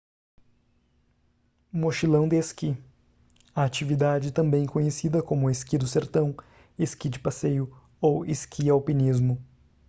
mochilão 1.71 2.27
de 2.27 2.35
esqui 2.35 2.75
atividade 3.53 4.31
também 4.31 4.65
conhecida 4.65 5.21
como 5.21 5.47
esqui 5.47 5.77
do 5.77 5.85
sertão 5.85 6.35
esqui 6.75 7.07
de 7.07 7.19
passeio 7.19 7.71
ou 8.01 8.25
esqui-alpinismo 8.25 9.39